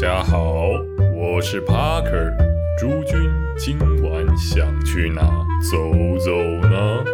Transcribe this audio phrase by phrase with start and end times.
[0.00, 0.70] 大家好，
[1.14, 2.34] 我是 Parker。
[2.78, 5.20] 诸君今晚想去哪
[5.70, 5.76] 走
[6.18, 6.30] 走
[6.66, 7.04] 呢？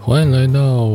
[0.00, 0.88] 欢迎来到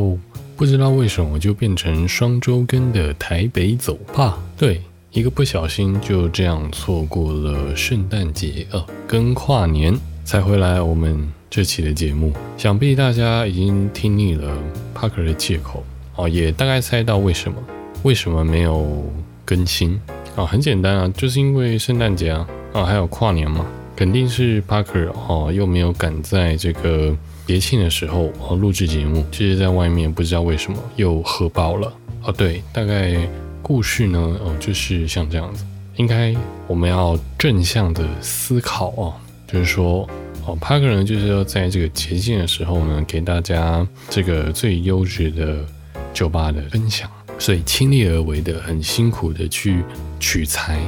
[0.58, 4.38] 不知道为什么就变成双周更的台北走吧。
[4.58, 10.78] 对，一个不小心就这样错过了圣诞节呃，跟跨年才回来。
[10.78, 14.54] 我们这期的节目，想必大家已经听腻了
[14.94, 15.82] Parker 的借口
[16.16, 17.56] 哦，也大概猜到为什么
[18.02, 19.10] 为什么没有
[19.46, 19.98] 更新
[20.36, 20.44] 啊？
[20.44, 23.64] 很简单啊，就是因为圣诞节啊啊，还有跨年嘛，
[23.96, 27.16] 肯定是 Parker 哦，又没有赶在这个。
[27.46, 31.90] 节庆的时候哦，录制节目，其实在外面不知道为什么又喝爆了
[32.22, 32.30] 哦。
[32.30, 33.16] 对，大概
[33.62, 35.64] 故事呢哦，就是像这样子。
[35.96, 39.14] 应该我们要正向的思考哦，
[39.50, 40.08] 就是说
[40.46, 45.64] 哦，Parker 呢就是要在这个节庆的时候呢，给大家这个最优质的
[46.12, 49.82] 酒吧的分享，所以亲力而为的，很辛苦的去
[50.20, 50.78] 取材，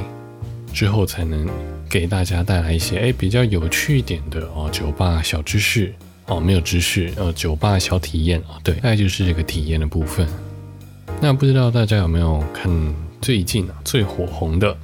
[0.71, 1.49] 之后才能
[1.89, 5.93] 给大家带来一些哎比较有趣一点的哦酒吧小知识。
[6.27, 10.25] 哦，没有知识，呃，酒吧小体验啊，对，大概就是这个体验的部分。
[11.19, 12.71] 那不知道大家有没有看
[13.19, 14.71] 最近最火红的《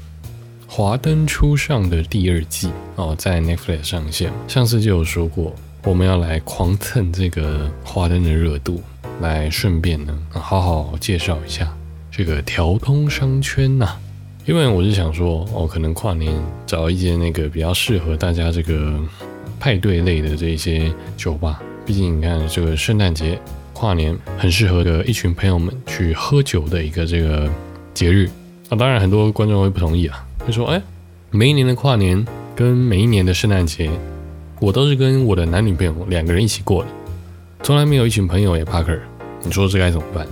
[0.67, 4.31] 华灯初上》的第二季哦，在 Netflix 上线。
[4.47, 8.83] 上次就有说过，我们要来狂蹭这个华灯的热度，
[9.21, 11.73] 来顺便呢好好介绍一下
[12.11, 13.97] 这个调通商圈呐。
[14.45, 16.33] 因为我是想说，哦，可能跨年
[16.65, 18.99] 找一间那个比较适合大家这个。
[19.59, 23.41] 派对类的这些酒吧，毕竟你看这个圣诞节、
[23.73, 27.49] 跨年很适合的一群朋友们去喝酒的一个这个
[27.91, 28.29] 节日。
[28.69, 30.81] 那当然很多观众会不同意啊，他说：哎，
[31.29, 33.91] 每一年的跨年跟每一年的圣诞节，
[34.61, 36.89] 我都是跟我的男女朋友两个人一起过的，
[37.61, 38.97] 从来没有一群朋友也 Parker，
[39.43, 40.25] 你说这该怎么办？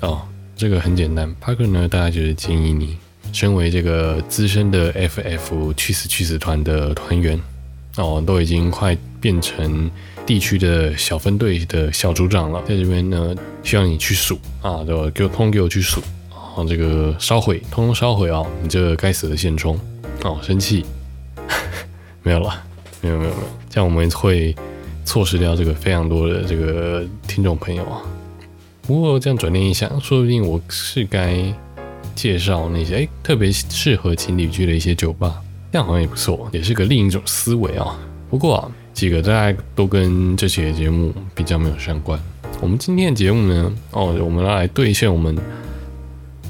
[0.00, 0.22] 哦，
[0.56, 2.96] 这个很简单，Parker 呢，大家就是建议你，
[3.34, 7.38] 身为这个资深的 FF 去死去死团的团员。
[7.98, 9.90] 哦，都已经快变成
[10.24, 16.00] 地区的小分队的小组长了，在这边呢，需要你去数啊，就给我通给我去数，
[16.54, 19.78] 啊，这个烧毁，通通烧毁啊，你这该死的现充，
[20.22, 20.84] 哦，生气，
[22.22, 22.62] 没有了，
[23.00, 24.54] 没有没有没有，这样我们会
[25.04, 28.00] 错失掉这个非常多的这个听众朋友啊。
[28.86, 31.36] 不过这样转念一想，说不定我是该
[32.14, 35.40] 介绍那些哎特别适合情侣去的一些酒吧。
[35.72, 37.98] 这样好像也不错，也是个另一种思维啊。
[38.30, 42.16] 不过啊，几个大家都跟这期的节目比较没有相关。
[42.60, 45.36] 我们今天的节目呢，哦，我们来兑现我们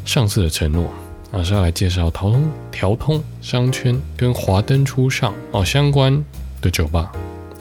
[0.05, 0.93] 上次的承诺，
[1.33, 6.23] 啊，是要来介绍调通调通商圈跟华灯初上哦相关
[6.61, 7.11] 的酒吧，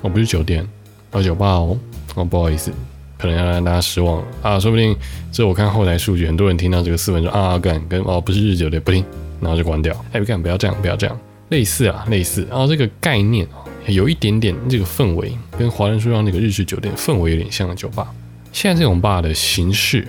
[0.01, 0.67] 哦，不是酒店，
[1.11, 1.77] 哦，酒吧哦，
[2.15, 2.71] 哦，不好意思，
[3.17, 4.59] 可能要让大家失望了啊。
[4.59, 4.95] 说不定
[5.31, 9.03] 这我看后台数据，很多人听到这个四分钟 啊，干跟哦不是日酒店不听，
[9.39, 9.95] 然后就关掉。
[10.11, 11.17] 哎，干不要这样，不要这样。
[11.49, 18.11] 类似啊，类似，然后这个概念啊，有一点点这个氛围，跟华灯初上那个日式酒店氛围有点像的酒吧。
[18.51, 20.07] 现在这种吧的形式，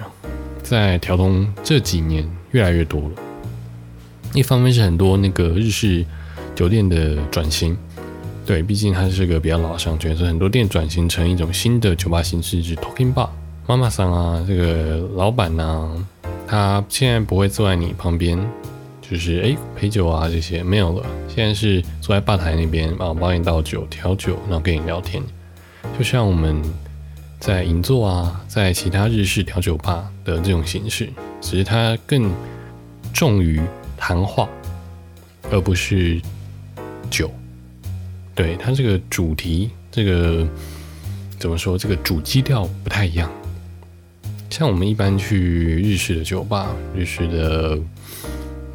[0.64, 3.10] 在调通这几年越来越多了。
[4.32, 6.04] 一方面是很多那个日式
[6.56, 7.76] 酒店的转型，
[8.44, 13.28] 对，毕竟它是个比较老的商圈，所以很多店转型成一种新的酒吧形式，是 Talking Bar。
[13.68, 16.06] 妈妈桑啊，这个老板呢，
[16.48, 18.44] 他现在不会坐在你旁边。
[19.06, 25.22] 就是哎，陪酒啊这些没有了，现在是坐在吧台那边啊，帮你倒酒、调酒，然后跟你聊天，
[25.98, 26.56] 就像我们
[27.40, 31.08] 在银座啊，在其他日式调酒吧的这种形式，
[31.40, 32.32] 只是它更
[33.12, 33.60] 重于
[33.96, 34.48] 谈话，
[35.50, 36.20] 而不是
[37.10, 37.30] 酒。
[38.34, 40.46] 对它这个主题，这个
[41.38, 41.78] 怎么说？
[41.78, 43.30] 这个主基调不太一样。
[44.50, 45.36] 像我们一般去
[45.82, 47.78] 日式的酒吧，日式的。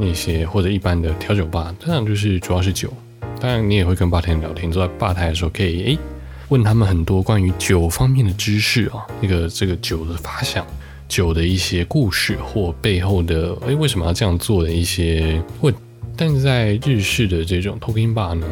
[0.02, 2.94] 那些或者一般的调酒吧，通常就是主要是酒。
[3.38, 4.72] 当然，你也会跟吧台聊天。
[4.72, 6.00] 坐在吧台的时候，可以诶
[6.50, 10.66] 问他们很多关于酒方面的知识啊，那个这个酒的发想、
[11.08, 15.74] 酒的一些故事或背后的诶为什么要这样做的一些问。
[16.18, 18.46] 但是在日式的这种 talking bar 呢，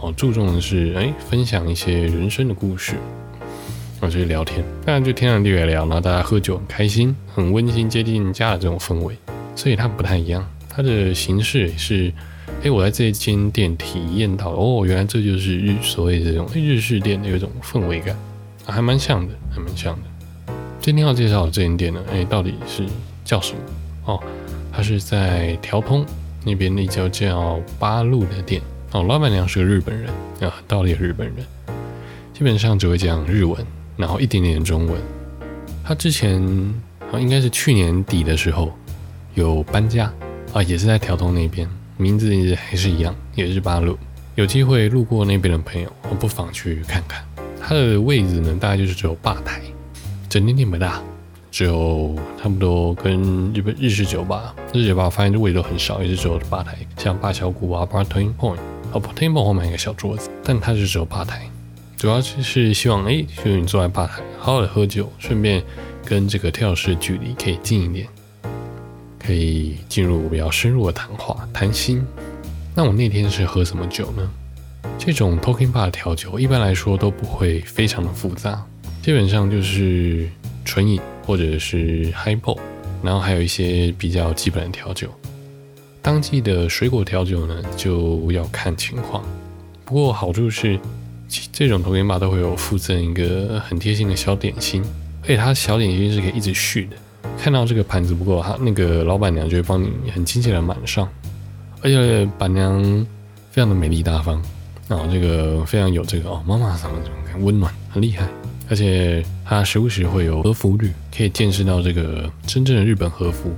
[0.00, 2.96] 哦，注重的是诶分享一些人生的故事，
[3.98, 4.62] 啊，就是聊天。
[4.84, 9.16] 当然就天长地北聊，然后大家喝酒很开心，很温馨，接近家的这种氛围，
[9.56, 10.46] 所以它不太一样。
[10.68, 12.12] 它的形式是，
[12.64, 18.16] 哎，我在这间店体验到，哦，原来这就是日所谓的这种日式店的有一种氛围感，
[18.66, 20.54] 还蛮像的，还蛮像的。
[20.80, 22.84] 今天要介绍的这间店呢，哎，到底是
[23.24, 23.60] 叫什么？
[24.06, 24.22] 哦，
[24.72, 26.04] 它是在调通
[26.44, 28.60] 那边那家叫八路的店，
[28.92, 30.08] 哦，老板娘是个日本人
[30.40, 31.46] 啊，很道理日本人，
[32.32, 33.64] 基本上只会讲日文，
[33.96, 34.96] 然后一点点中文。
[35.84, 36.42] 他之前
[37.12, 38.72] 啊，应该是去年底的时候
[39.34, 40.12] 有搬家
[40.52, 41.68] 啊，也是在调通那边，
[41.98, 43.98] 名字还是一样，也是八路。
[44.36, 47.22] 有机会路过那边的朋友，我不妨去看看。
[47.60, 49.60] 它的位置呢，大概就是只有吧台，
[50.28, 51.02] 整间店不大，
[51.50, 58.58] 只有差不多跟日本日式酒吧，日式酒吧我发现这位置都很少，也是只有吧台，像八小谷啊、Bar Turning Point，
[58.92, 61.50] 哦不，Turning Point 后面一个小桌子，但它是只有吧台，
[61.96, 65.60] 主要就是希望哎，就是你坐在吧台，好好的喝酒，顺便
[66.04, 68.06] 跟这个跳师距离可以近一点，
[69.28, 72.02] 可以进入比较深入的谈话，谈心。
[72.74, 74.26] 那我那天是喝什么酒呢？
[74.98, 78.64] 这种 Talking Bar 的调酒一般来说都不会非常的复杂，
[79.02, 80.26] 基本上就是
[80.64, 82.58] 纯饮或者是 Highball，
[83.02, 85.12] 然后还有一些比较基本的调酒。
[86.00, 89.22] 当季的水果调酒呢，就要看情况。
[89.84, 90.80] 不过好处是，
[91.52, 94.82] 这种 Talking Bar 都会有附赠一个很贴心的小点心，
[95.24, 96.96] 而且它小点心是可以一直续的。
[97.38, 101.08] 看到这个盘子不够，他那个老板娘就会帮你很亲切的满上。
[101.80, 102.82] 而且板娘
[103.50, 104.42] 非常的美丽大方，
[104.88, 108.26] 然后这个非常有这个哦，妈妈什么这种温暖，很厉害。
[108.68, 113.50] 而且她时不时会有和服日，可以见识到这个真正的日本和服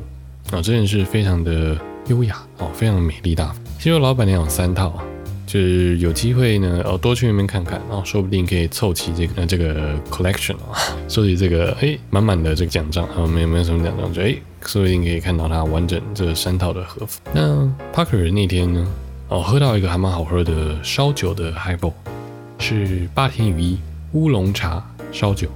[0.52, 1.76] 啊，真的是非常的
[2.08, 3.56] 优雅哦，非常的美丽大方。
[3.78, 5.02] 其实老板娘有三套啊。
[5.52, 14.32] 就是有机会呢，哦，多去那边看看，然后说不定可以凑齐这个呃这个 collection 啊，收集这个哎满满的这个奖章啊，没有没有什么奖章，就哎，
[14.64, 17.20] 说不定可以看到它完整这三套的和服。
[17.34, 18.86] 那 Parker 那天呢，
[19.26, 21.94] 哦，喝到一个还蛮好喝的烧酒的 highball，
[22.60, 23.78] 是八田雨衣
[24.12, 24.80] 乌龙茶
[25.10, 25.48] 烧酒。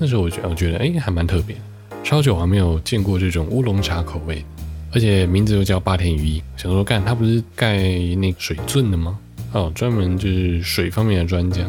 [0.00, 1.54] 那时候我觉我觉得哎还蛮特别，
[2.02, 4.44] 烧酒还没有见过这种乌龙茶口味。
[4.92, 7.78] 而且名字又叫八田羽衣，想说干他不是盖
[8.16, 9.18] 那水圳的吗？
[9.52, 11.62] 哦，专门就是水方面的专家。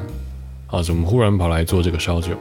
[0.68, 2.34] 啊，怎么忽然跑来做这个烧酒？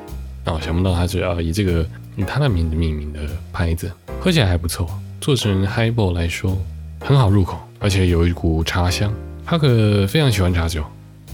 [0.44, 1.86] 啊，想不到他是要以这个
[2.16, 3.20] 以他的名字命名的
[3.52, 4.88] 牌子，喝起来还不错。
[5.20, 6.58] 做成 highball 来说
[7.00, 9.12] 很好入口，而且有一股茶香。
[9.46, 10.82] 他可非常喜欢茶酒，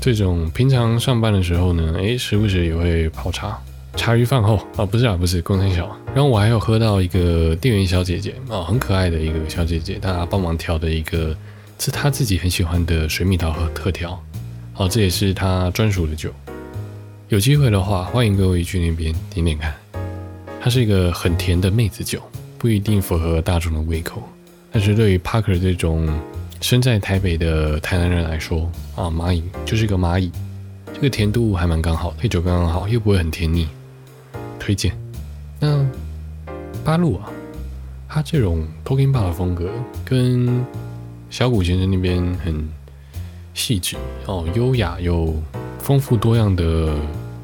[0.00, 3.58] 这种平常上班的时候呢，哎，时不时也会泡茶。
[3.96, 5.94] 茶余饭后啊，不是啊，不是，工程小。
[6.14, 11.36] 然后我还有喝到一个店员小姐姐啊，很可爱的一个小姐姐，她帮忙调的一个
[11.78, 14.22] 是她自己很喜欢的水蜜桃和特调，
[14.72, 16.30] 好，这也是她专属的酒。
[17.28, 19.74] 有机会的话，欢迎各位去那边点点看。
[20.60, 22.22] 它是一个很甜的妹子酒，
[22.56, 24.22] 不一定符合大众的胃口，
[24.72, 26.08] 但是对于 Parker 这种
[26.60, 30.32] 身在台北的台南人来说啊，蚂蚁就是一个蚂蚁，
[30.94, 33.68] 这个甜度还蛮刚好，配酒刚刚好，又不会很甜腻。
[34.68, 34.92] 推荐。
[35.58, 35.82] 那
[36.84, 37.32] 八路啊，
[38.06, 39.70] 他这种 Talking Bar 的风格
[40.04, 40.62] 跟
[41.30, 42.68] 小谷先生那边很
[43.54, 45.34] 细致哦，优雅又
[45.78, 46.94] 丰富多样的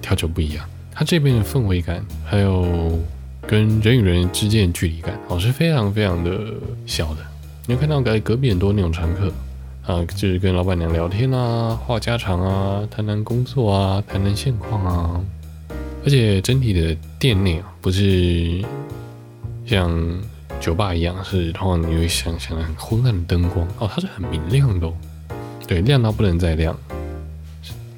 [0.03, 0.69] 调酒不一样。
[0.93, 2.99] 他这边的氛围感，还有
[3.47, 6.53] 跟人与人之间的距离感哦，是非常非常的
[6.85, 7.23] 小的。
[7.65, 9.33] 你会看到隔隔壁很多那种常客
[9.87, 15.25] 啊，就是跟老板娘聊天啊，话家常啊，谈谈工作啊，谈谈现况啊。
[16.05, 18.63] 而且整体的店内啊，不是
[19.67, 19.99] 像
[20.61, 24.95] 酒吧一样，是通常你会想象很昏暗的灯光哦，它是很明亮的，哦
[25.67, 26.77] 对，亮到不能再亮。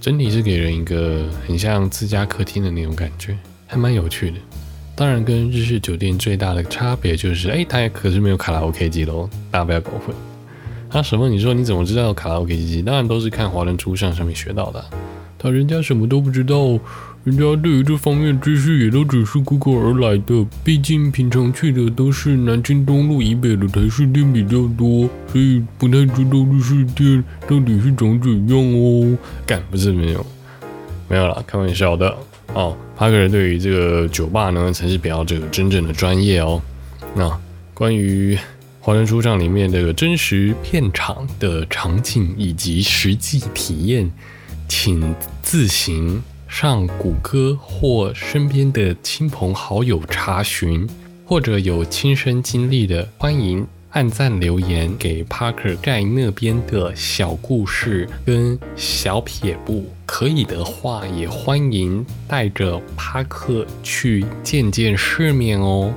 [0.01, 3.37] 整体是给人一个很像自家客厅的那种感觉，
[3.67, 4.37] 还蛮有趣的。
[4.95, 10.15] 当然，跟日式酒店最大的差别就是，哎，它可是没有卡拉 OK 机喽，大家不要搞混。
[10.91, 11.29] 啊，什么？
[11.29, 12.81] 你说你怎么知道卡拉 OK 机？
[12.83, 14.85] 当然都是看华人初上上面学到的。
[15.47, 16.77] 他人家什么都不知道。
[17.23, 29.17] 人家对于这方面知识也都只是 Google 而来的，毕竟平常去的都是南京东路以北的台式店比较多，所以不太知道日式店到底是长怎样哦。
[29.47, 30.27] 干不是没有，
[31.09, 32.13] 没有啦，开玩笑的
[32.55, 32.77] 哦。
[32.97, 36.61] 帕克人对于这个酒吧呢，才是比较这个真正的专业哦。
[37.15, 37.31] 那
[37.73, 38.37] 关于
[38.81, 44.09] 华人书上里面这个真实片场的场景以及实际体验，
[44.69, 46.23] 请自行。
[46.49, 50.89] 上谷歌或身边的亲朋好友查询，
[51.25, 59.87] 或者有亲身经历的，欢迎按赞留言给 Parker 盖那边的小故事跟小撇步。
[60.07, 65.93] 可以的话，也欢迎带着帕克去见见世面哦。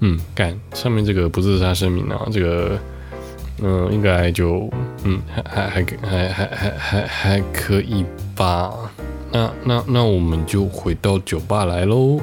[0.00, 2.80] 嗯，干上面这个不自杀声明啊，这个。
[3.62, 4.70] 嗯，应该就，
[5.04, 8.70] 嗯，还还还还还还还还可以吧。
[9.32, 12.20] 那那那我们就回到酒吧来喽。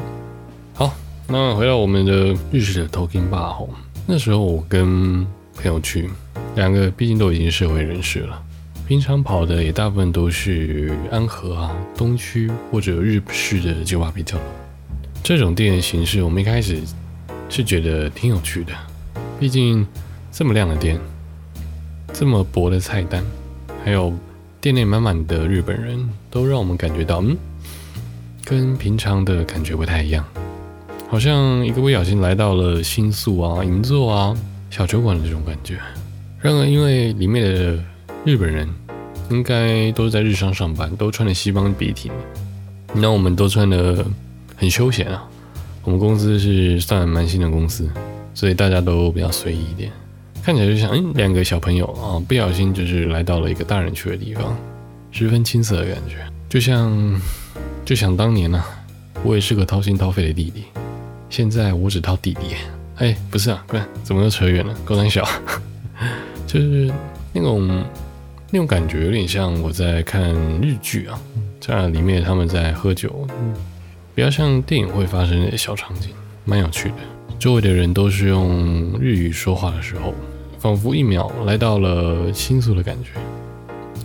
[0.74, 0.94] 好，
[1.28, 3.70] 那回到我们的日式的 talking bar 哦。
[4.06, 5.26] 那时候我跟
[5.56, 6.10] 朋友去，
[6.56, 8.42] 两个毕竟都已经社会人士了，
[8.88, 14.46] 平常跑的也大部分都是安和啊、东区或者日式的酒吧比较多。
[15.24, 16.82] 这种店的形式我们一开始
[17.50, 18.74] 是觉得挺有趣的，
[19.40, 19.86] 毕竟
[20.32, 21.00] 这么亮的店。
[22.14, 23.24] 这么薄的菜单，
[23.84, 24.14] 还有
[24.62, 27.36] 店内满满的日本人，都让我们感觉到，嗯，
[28.46, 30.24] 跟平常的感觉不太一样，
[31.10, 34.38] 好像一个不小心来到了新宿啊、银座啊、
[34.70, 35.80] 小酒馆的这种感觉。
[36.40, 37.84] 然而，因为里面的
[38.24, 38.70] 日本人
[39.32, 42.12] 应该都是在日商上班，都穿的西装笔挺，
[42.94, 44.06] 那我们都穿的
[44.56, 45.28] 很休闲啊。
[45.84, 47.90] 我们公司是算蛮新的公司，
[48.34, 49.92] 所以大家都比较随意一点，
[50.44, 54.54] 看起来就像嗯两个小朋友啊，不小心就是来到了一个大人去的地方，
[55.10, 56.18] 十分青涩的感觉，
[56.50, 57.22] 就像
[57.86, 58.62] 就想当年呢，
[59.24, 60.66] 我也是个掏心掏肺的弟弟，
[61.30, 62.42] 现在我只掏弟弟。
[62.98, 64.76] 哎，不是啊，不然怎么又扯远了？
[64.84, 65.26] 高胆小。
[66.46, 66.92] 就是
[67.32, 67.84] 那种
[68.52, 71.18] 那种感觉，有点像我在看日剧啊，
[71.62, 73.26] 在里面他们在喝酒，
[74.14, 76.10] 比较像电影会发生的小场景，
[76.44, 76.96] 蛮有趣的。
[77.40, 80.14] 周围的人都是用日语说话的时候，
[80.64, 83.10] 仿佛一秒来到了新宿的感觉，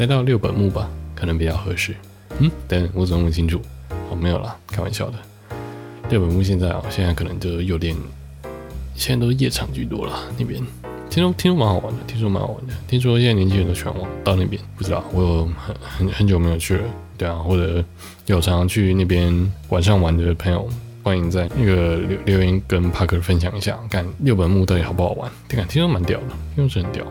[0.01, 1.95] 来到六本木吧，可能比较合适。
[2.41, 3.61] 嗯，等我总弄清楚。
[4.11, 5.15] 哦，没有啦，开玩笑的。
[6.11, 7.95] 六本木现在啊，现在可能就有点，
[8.97, 10.61] 现在都夜场居多了那边。
[11.09, 12.75] 听说听说蛮好玩的，听说蛮好玩的。
[12.89, 16.83] 听说现在年轻人都喜欢往到那边，不知道我有很很很久没有去了，
[17.17, 17.85] 对啊，或者
[18.27, 20.69] 有常常去那边晚上玩的朋友，
[21.09, 25.33] 欢迎在那个留留言跟帕克分享一下，看六本木到底好不好玩？
[25.49, 27.03] 听听说蛮屌的，听说是很屌。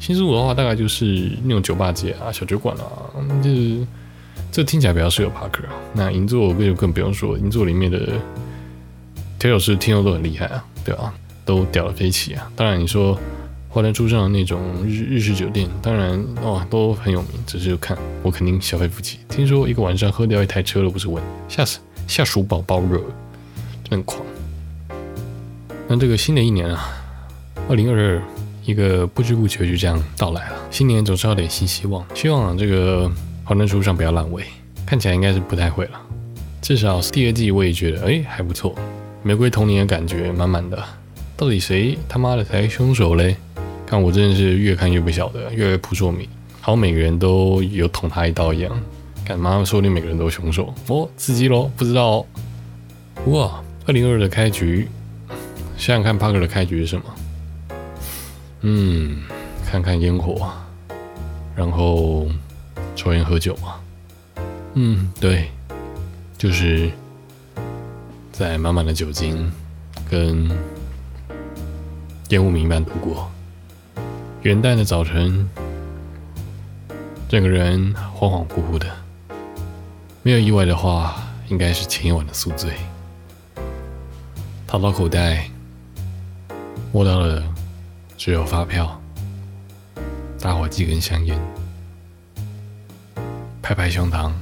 [0.00, 3.86] 新宿的话，大概就是那种酒吧街啊、小酒馆啊，就是
[4.50, 5.74] 这听起来比较适合帕克啊。
[5.92, 8.14] 那银座就更不用说，银座里面的
[9.38, 11.14] 调酒师听说都很厉害啊，对吧？
[11.44, 12.50] 都屌的飞起啊！
[12.56, 13.16] 当然你说。
[13.68, 19.18] 华南出上的那种日日式酒店，当然哦都很有名，只是看我肯定消费不起。
[19.28, 23.00] 听说一个晚上喝掉一台车都不是问吓死吓鼠宝宝了，
[23.88, 24.20] 真狂。
[25.86, 26.90] 那这个新的一年啊，
[27.68, 28.22] 二零二二，
[28.64, 30.56] 一个不知不觉就这样到来了。
[30.70, 33.10] 新年总是要点新希望，希望啊这个
[33.44, 34.44] 华南书上不要烂尾，
[34.86, 36.00] 看起来应该是不太会了。
[36.62, 38.74] 至少第二季我也觉得哎还不错，
[39.22, 40.82] 玫瑰童年的感觉满满的。
[41.36, 43.36] 到底谁他妈的才是凶手嘞？
[43.86, 46.26] 看我真的是越看越不晓得，越来越扑朔迷，
[46.60, 48.72] 好像每个人都有捅他一刀一样。
[49.26, 50.72] 干嘛说你每个人都凶手？
[50.88, 51.70] 哦，刺激喽！
[51.76, 52.26] 不知道哦。
[53.26, 54.88] 哇，二零二二的开局，
[55.76, 57.04] 想想看帕克的开局是什么？
[58.62, 59.22] 嗯，
[59.66, 60.50] 看看烟火，
[61.54, 62.26] 然后
[62.96, 63.78] 抽烟喝酒啊。
[64.72, 65.50] 嗯，对，
[66.38, 66.90] 就是
[68.32, 69.52] 在满满的酒精
[70.10, 70.50] 跟
[72.30, 73.30] 烟雾弥漫度过。
[74.40, 75.46] 元旦的早晨，
[77.28, 78.86] 整个人恍恍惚惚的，
[80.22, 82.72] 没有意外的话，应该是前一晚的宿醉。
[84.74, 85.48] 掏到口袋，
[86.92, 87.40] 摸到了
[88.18, 89.00] 只有发票、
[90.40, 91.40] 打火机跟香烟，
[93.62, 94.32] 拍拍胸膛，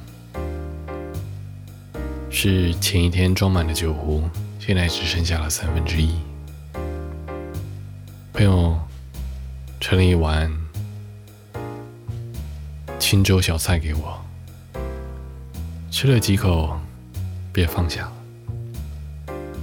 [2.30, 4.22] 是前一天装满的酒壶，
[4.58, 6.14] 现在只剩下了三分之一。
[8.32, 8.74] 朋友。
[9.80, 10.50] 盛了一碗
[12.98, 14.18] 清粥小菜给我，
[15.90, 16.78] 吃了几口，
[17.52, 18.21] 便放下了。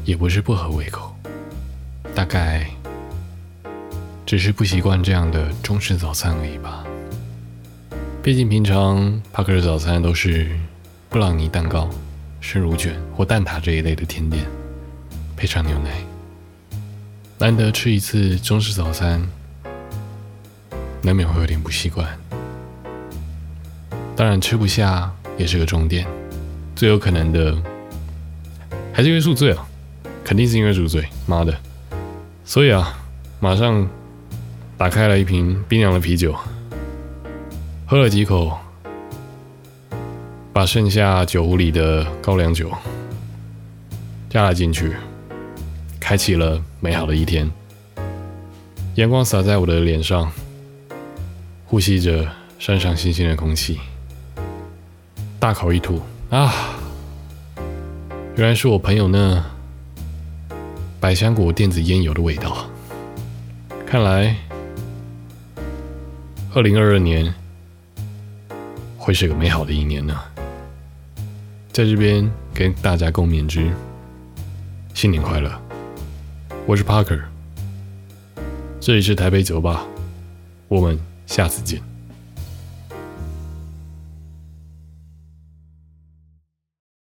[0.10, 1.16] 也不是不合胃口，
[2.16, 2.66] 大概
[4.26, 6.84] 只是不习惯这样的中式早餐而已吧。
[8.24, 10.50] 毕竟平常帕克的早餐都是
[11.10, 11.88] 布朗尼蛋糕、
[12.42, 14.44] 生乳卷或蛋挞这一类的甜点，
[15.38, 15.92] 配上牛奶。
[17.38, 19.22] 难得吃一次中式早餐。
[21.04, 22.18] 难免会有点不习惯，
[24.16, 26.08] 当然吃不下也是个重点，
[26.76, 27.56] 最有可能的
[28.92, 29.66] 还是因为宿醉了，
[30.30, 31.58] 肯定是因为宿醉，妈的！
[32.46, 32.96] 所以啊，
[33.40, 33.90] 马上
[34.78, 36.36] 打开了一瓶冰凉的啤酒，
[37.88, 38.56] 喝了几口，
[40.54, 42.72] 把剩下酒壶里的高粱酒
[44.30, 44.96] 加了进去，
[46.00, 47.50] 开启了美好的一天，
[48.98, 50.32] 阳光洒在我的脸上。
[51.66, 52.28] 呼吸着
[52.60, 53.80] 山上新鲜的空气，
[55.40, 56.54] 大口一吐啊！
[58.36, 59.44] 原来是我朋友那
[61.00, 62.70] 百香果电子烟油的味道。
[63.86, 64.36] 看来，
[66.54, 67.34] 二零二二年
[68.98, 70.20] 会是个美好的一年呢。
[71.72, 73.72] 在这边跟大家共勉之，
[74.94, 75.50] 新年快乐！
[76.66, 77.22] 我是 Parker，
[78.82, 79.88] 这里是台北酒吧。
[80.68, 81.89] 我们下次见。